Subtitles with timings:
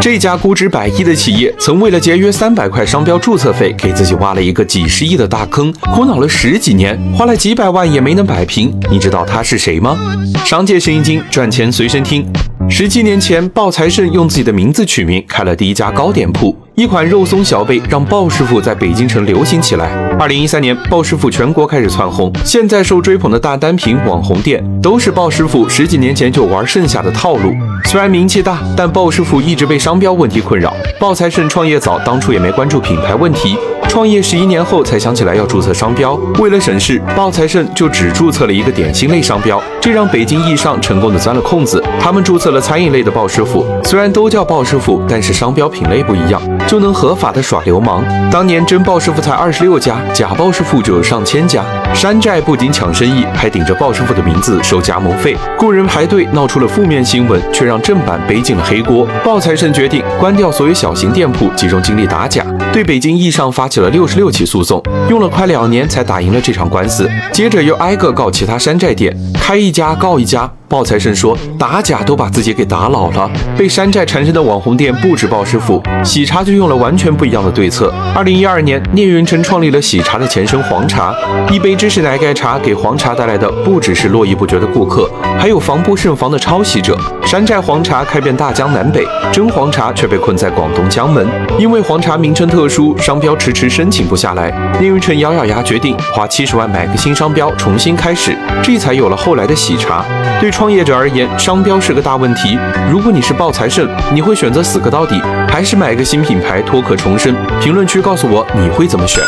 [0.00, 8.72] 这家估值百亿的企业，曾为了节约三百块商标注册费，给自己挖了一个几十亿的大坑，苦恼了十几年，花了几百万也没能摆平。
[8.90, 9.96] 你知道他是谁吗？
[10.44, 12.24] 商界生意经，赚钱随身听。
[12.68, 16.56] 十七年前，鲍财胜用自己的名字取名，开了第一家糕点铺。
[16.76, 19.86] 一款肉松小贝让鲍师傅在北京城流行起来。
[20.18, 27.54] 二零一三年，鲍师傅全国开始窜红，现在受追捧的大单品网红店，都是鲍师傅十几年前就玩剩下的套路。
[27.86, 30.76] 虽然名气大，但鲍师傅一直被商标问题困扰。
[31.00, 33.56] 鲍财胜创业早，当初也没关注品牌问题。
[33.88, 41.82] 创业十一年后才想起来要注册商标，为了省事，鲍财胜就只注册了一个点心类商标，这让北京易尚成功的钻了空子。
[41.98, 48.04] 他们注册了餐饮类的鲍师傅，虽然都叫鲍师傅，但是商标品类不一样，就能合法的耍流氓。
[48.30, 51.62] 当年真鲍师傅才二十六家，假鲍师傅就有上千家。
[51.94, 59.08] 山寨不仅抢生意，还顶着鲍师傅的名字收加盟费，雇人排队，闹出了负面新闻，却让正版背进了黑锅。
[59.24, 63.88] 鲍财神决定关掉所有小型店铺，集中精力打假，对北京易尚发起了。
[63.90, 67.08] 六十六起诉讼，用了快两年才打赢了这场官司。
[67.32, 70.50] 接着又挨个告其他山寨店，开一家告一家。
[70.68, 77.94] 鲍财胜说：“打假都把自己给打老了。”被山寨缠身的网红店不止鲍师傅，喜茶就用了完全不一样的对策。
[78.12, 81.14] 二零一二年，聂云辰创立了喜茶的前身黄茶，
[81.52, 86.98] 一杯芝士奶盖茶给黄茶带来的不只是络绎不绝的顾客，还有防不胜防的抄袭者。
[87.24, 91.24] 山寨黄茶开遍大江南北，真黄茶却被困在广东江门。
[91.60, 94.52] 因为黄茶名称特殊，商标迟迟申请不下来。
[94.80, 100.04] 聂云辰咬咬牙，决定花七十万买个新商标，重新开始，这才有了后来的喜茶。
[100.40, 102.58] 对创业者而言，商标是个大问题。
[102.90, 107.36] 如果你是抱财胜，你会选择死磕到底，还是买个新品牌脱壳重生？
[107.60, 109.22] 评论区告诉我你会怎么选。